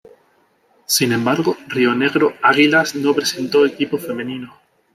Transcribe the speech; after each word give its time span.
Sin 0.87 1.11
embargo 1.11 1.55
Rionegro 1.67 2.33
Águilas 2.41 2.95
no 2.95 3.13
presentó 3.13 3.67
equipo 3.67 3.99
femenino. 3.99 4.57